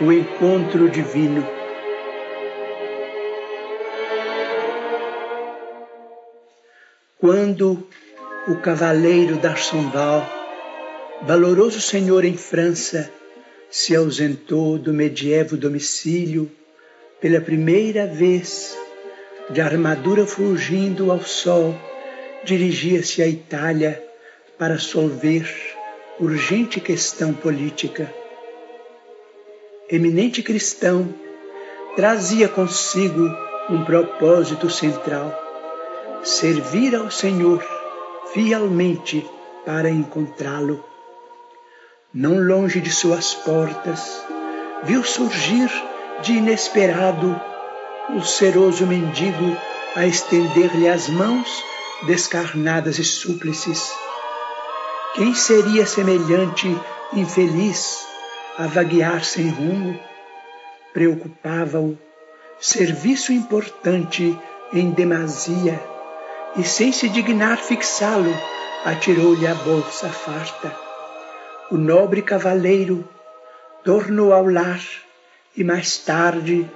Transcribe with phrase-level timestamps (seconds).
[0.00, 1.46] o encontro divino.
[7.18, 7.86] Quando
[8.48, 10.28] o cavaleiro d'Arsonval,
[11.22, 13.12] valoroso senhor em França,
[13.70, 16.50] se ausentou do medievo domicílio
[17.20, 18.76] pela primeira vez,
[19.50, 21.74] de armadura fulgindo ao sol,
[22.44, 24.02] dirigia-se à Itália
[24.58, 25.48] para solver
[26.18, 28.21] urgente questão política.
[29.92, 31.14] Eminente cristão,
[31.94, 33.28] trazia consigo
[33.68, 35.38] um propósito central:
[36.24, 37.62] servir ao Senhor
[38.32, 39.22] fielmente
[39.66, 40.82] para encontrá-lo.
[42.14, 44.24] Não longe de suas portas,
[44.84, 45.70] viu surgir
[46.22, 47.38] de inesperado
[48.16, 49.58] o seroso mendigo
[49.94, 51.62] a estender-lhe as mãos
[52.06, 53.92] descarnadas e súplices.
[55.16, 56.74] Quem seria semelhante
[57.12, 58.10] infeliz
[58.58, 59.98] a vaguear sem rumo?
[60.92, 61.98] Preocupava-o
[62.60, 64.38] serviço importante
[64.72, 65.80] em demasia
[66.56, 68.32] e sem se dignar fixá-lo,
[68.84, 70.74] atirou-lhe a bolsa farta.
[71.70, 73.08] O nobre cavaleiro
[73.82, 74.80] tornou ao lar
[75.56, 76.70] e mais tarde,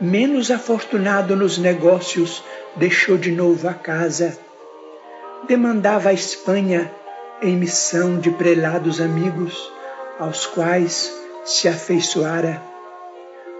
[0.00, 2.42] menos afortunado nos negócios,
[2.76, 4.36] deixou de novo a casa.
[5.46, 6.90] Demandava a Espanha
[7.40, 9.72] em missão de prelados amigos,
[10.18, 12.62] aos quais se afeiçoara.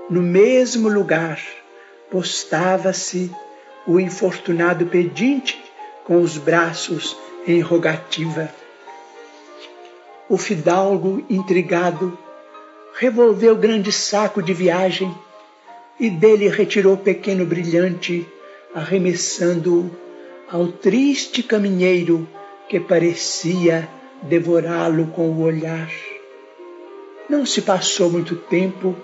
[0.09, 1.41] No mesmo lugar
[2.11, 3.31] postava-se
[3.87, 5.62] o infortunado pedinte
[6.05, 8.53] com os braços em rogativa.
[10.28, 12.17] O fidalgo intrigado
[12.98, 15.12] revolveu grande saco de viagem
[15.98, 18.27] e dele retirou pequeno brilhante,
[18.75, 19.91] arremessando-o
[20.50, 22.28] ao triste caminheiro
[22.69, 23.89] que parecia
[24.22, 25.91] devorá-lo com o olhar.
[27.31, 28.97] Não se passou muito tempo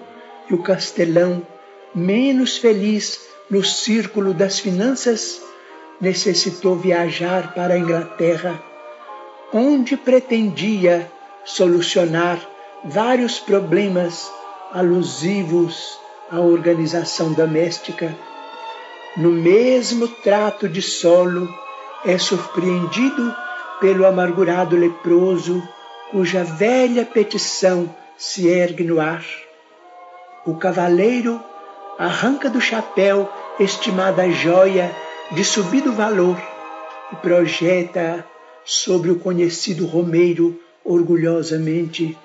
[0.51, 1.47] e o castelão,
[1.95, 5.41] menos feliz no círculo das finanças,
[6.01, 8.61] necessitou viajar para a Inglaterra,
[9.53, 11.09] onde pretendia
[11.45, 12.41] solucionar
[12.85, 14.29] vários problemas
[14.73, 15.97] alusivos
[16.29, 18.13] à organização doméstica.
[19.17, 21.49] No mesmo trato de solo,
[22.05, 23.33] é surpreendido
[23.81, 25.63] pelo amargurado leproso,
[26.11, 29.25] cuja velha petição se ergue no ar.
[30.47, 31.43] O cavaleiro
[31.99, 33.29] arranca do chapéu
[33.59, 34.91] estimada joia
[35.33, 36.41] de subido valor
[37.13, 38.25] e projeta
[38.65, 42.17] sobre o conhecido romeiro orgulhosamente.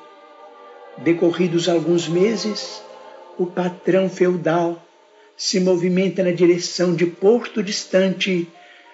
[0.97, 2.83] Decorridos alguns meses,
[3.37, 4.81] o patrão feudal
[5.35, 8.47] se movimenta na direção de Porto Distante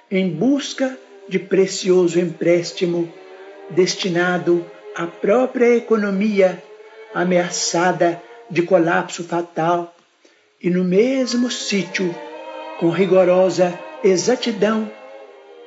[0.10, 0.98] em busca
[1.28, 3.12] de precioso empréstimo
[3.70, 4.66] destinado
[4.96, 6.64] à própria economia
[7.22, 9.96] ameaçada de colapso fatal
[10.62, 12.16] e no mesmo sítio,
[12.80, 14.92] com rigorosa exatidão,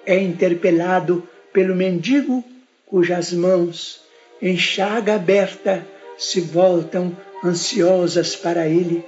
[0.06, 2.44] é interpelado pelo mendigo
[2.87, 4.00] cujas mãos,
[4.41, 5.84] em chaga aberta,
[6.16, 9.05] se voltam ansiosas para ele.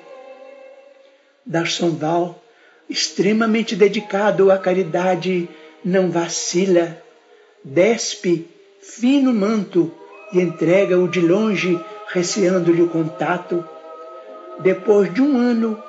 [1.46, 2.42] Darsonval,
[2.90, 5.48] extremamente dedicado à caridade,
[5.84, 7.00] não vacila,
[7.62, 8.48] despe
[8.80, 9.92] fino manto
[10.32, 11.78] e entrega-o de longe,
[12.12, 13.64] receando-lhe o contato.
[14.60, 15.82] Depois de um ano,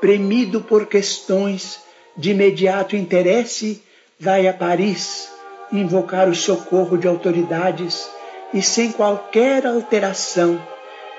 [0.00, 1.80] premido por questões
[2.16, 3.82] de imediato interesse,
[4.18, 5.30] vai a Paris
[5.72, 8.08] invocar o socorro de autoridades
[8.54, 10.60] e, sem qualquer alteração,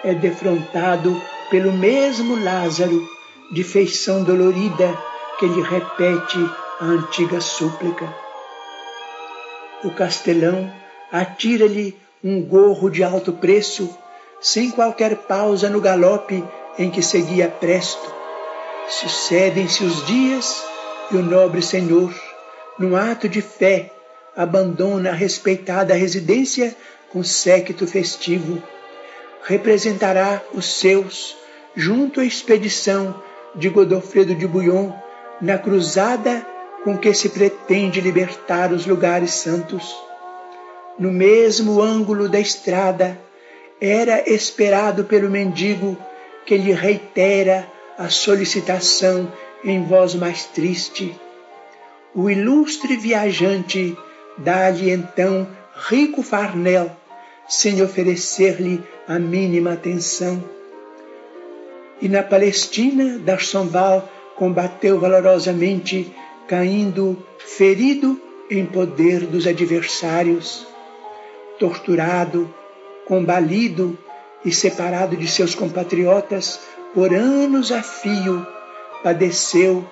[0.04, 3.02] é defrontado pelo mesmo Lázaro,
[3.52, 4.98] de feição dolorida,
[5.40, 6.38] que lhe repete
[6.80, 8.12] a antiga súplica.
[9.84, 10.72] O castelão
[11.12, 13.96] atira-lhe um gorro de alto preço,
[14.40, 16.44] sem qualquer pausa no galope
[16.78, 18.14] em que seguia presto.
[18.88, 20.64] Sucedem-se os dias
[21.12, 22.14] e o nobre senhor,
[22.78, 23.92] num ato de fé,
[24.36, 26.76] abandona a respeitada residência
[27.12, 28.62] com séquito festivo.
[29.44, 31.36] Representará os seus
[31.76, 33.22] junto à expedição
[33.56, 34.92] de Godofredo de Bouillon
[35.42, 36.46] na cruzada
[36.84, 39.96] com que se pretende libertar os lugares santos.
[40.98, 43.20] No mesmo ângulo da estrada,
[43.80, 45.98] era esperado pelo mendigo
[46.46, 49.32] que lhe reitera a solicitação
[49.64, 51.16] em voz mais triste.
[52.14, 53.98] O ilustre viajante
[54.38, 55.48] dá-lhe então
[55.90, 56.92] rico farnel,
[57.48, 60.44] sem oferecer-lhe a mínima atenção.
[62.02, 66.14] E na Palestina, Darsonval combateu valorosamente,
[66.48, 68.20] caindo ferido
[68.50, 70.68] em poder dos adversários.
[71.60, 72.54] Torturado,
[73.08, 73.98] combalido
[74.44, 76.60] e separado de seus compatriotas
[76.94, 78.46] por anos a fio,
[79.04, 79.88] padeceu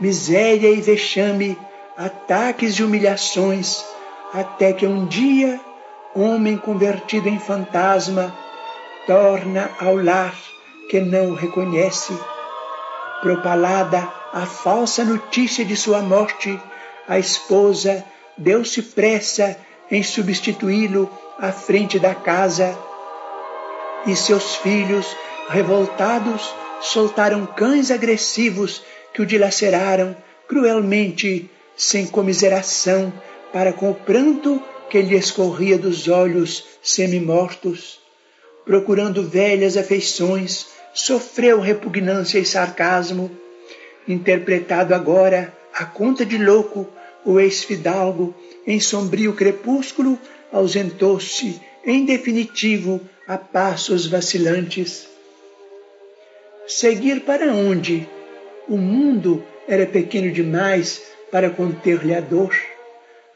[0.00, 1.56] miséria e vexame,
[1.96, 3.84] ataques e humilhações,
[4.32, 5.60] até que um dia,
[6.14, 8.34] homem convertido em fantasma,
[9.06, 10.34] torna ao lar
[10.90, 12.12] que não o reconhece.
[13.20, 16.60] Propalada a falsa notícia de sua morte,
[17.06, 18.04] a esposa
[18.36, 19.56] deu-se pressa
[19.90, 22.76] em substituí-lo à frente da casa.
[24.06, 25.06] E seus filhos,
[25.48, 28.82] revoltados, soltaram cães agressivos
[29.12, 30.16] que o dilaceraram
[30.46, 33.12] cruelmente, sem comiseração,
[33.52, 38.00] para com o pranto que lhe escorria dos olhos semi-mortos.
[38.64, 43.30] Procurando velhas afeições, sofreu repugnância e sarcasmo.
[44.06, 46.88] Interpretado agora, a conta de louco,
[47.24, 48.34] o ex-fidalgo,
[48.66, 50.18] em sombrio crepúsculo,
[50.54, 55.08] ausentou-se, em definitivo, a passos vacilantes.
[56.64, 58.08] Seguir para onde?
[58.68, 61.02] O mundo era pequeno demais
[61.32, 62.56] para conter-lhe a dor.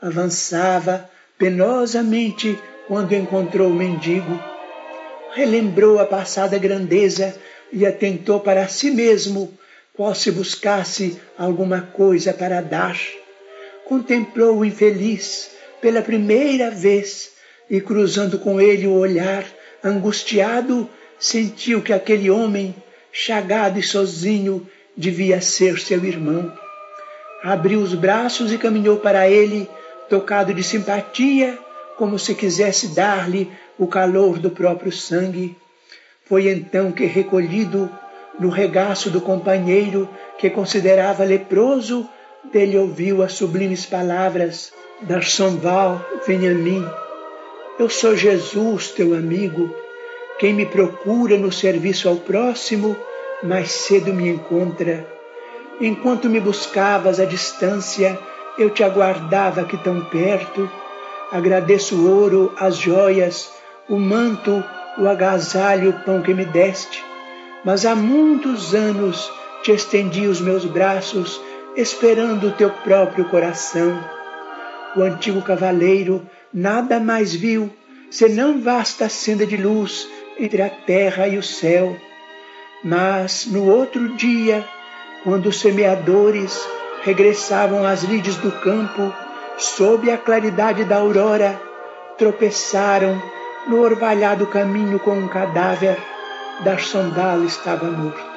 [0.01, 2.57] Avançava penosamente
[2.87, 4.41] quando encontrou o mendigo.
[5.33, 7.37] Relembrou a passada grandeza
[7.73, 9.53] e atentou para si mesmo,
[9.93, 12.97] qual se buscasse alguma coisa para dar.
[13.85, 17.33] Contemplou o infeliz pela primeira vez
[17.71, 19.45] e, cruzando com ele o olhar,
[19.83, 20.89] angustiado,
[21.19, 22.75] sentiu que aquele homem,
[23.13, 24.67] chagado e sozinho,
[24.97, 26.53] devia ser seu irmão.
[27.43, 29.69] Abriu os braços e caminhou para ele,
[30.09, 31.59] tocado de simpatia,
[31.97, 35.57] como se quisesse dar-lhe o calor do próprio sangue.
[36.25, 37.91] Foi então que, recolhido
[38.39, 40.09] no regaço do companheiro
[40.39, 42.09] que considerava leproso,
[42.53, 46.85] dele ouviu as sublimes palavras: Darsonval, vem a mim.
[47.79, 49.73] Eu sou Jesus, teu amigo.
[50.41, 52.97] Quem me procura no serviço ao próximo,
[53.41, 55.07] mais cedo me encontra.
[55.81, 58.19] Enquanto me buscavas à distância,
[58.59, 60.69] eu te aguardava aqui tão perto.
[61.31, 63.53] Agradeço o ouro, as joias,
[63.89, 64.65] o manto,
[64.99, 67.05] o agasalho, o pão que me deste.
[67.65, 69.31] Mas há muitos anos
[69.63, 71.41] te estendi os meus braços,
[71.77, 74.18] esperando o teu próprio coração.
[74.99, 77.71] O antigo cavaleiro nada mais viu,
[78.11, 80.09] senão vasta senda de luz
[80.39, 81.97] entre a terra e o céu
[82.83, 84.65] mas no outro dia,
[85.25, 86.59] quando os semeadores
[87.03, 89.13] regressavam às lides do campo,
[89.57, 91.61] sob a claridade da aurora,
[92.17, 93.21] tropeçaram
[93.67, 95.99] no orvalhado caminho com um cadáver.
[96.65, 98.28] Dar Sandal estava morto.